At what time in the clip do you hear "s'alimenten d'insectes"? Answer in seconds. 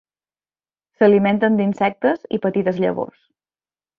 1.01-2.25